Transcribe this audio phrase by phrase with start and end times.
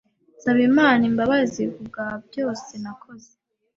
[0.37, 3.31] nsaba Imana imbabazi ku bwa byose nakoze